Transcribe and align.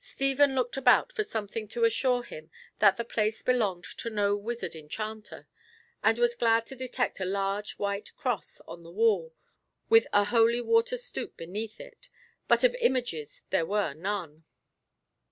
Stephen 0.00 0.56
looked 0.56 0.76
about 0.76 1.12
for 1.12 1.22
something 1.22 1.68
to 1.68 1.84
assure 1.84 2.24
him 2.24 2.50
that 2.80 2.96
the 2.96 3.04
place 3.04 3.42
belonged 3.42 3.84
to 3.84 4.10
no 4.10 4.36
wizard 4.36 4.74
enchanter, 4.74 5.46
and 6.02 6.18
was 6.18 6.34
glad 6.34 6.66
to 6.66 6.74
detect 6.74 7.20
a 7.20 7.24
large 7.24 7.78
white 7.78 8.12
cross 8.16 8.60
on 8.66 8.82
the 8.82 8.90
wall, 8.90 9.32
with 9.88 10.08
a 10.12 10.24
holy 10.24 10.60
water 10.60 10.96
stoup 10.96 11.36
beneath 11.36 11.78
it, 11.78 12.08
but 12.48 12.64
of 12.64 12.74
images 12.80 13.44
there 13.50 13.64
were 13.64 13.94
none. 13.94 14.42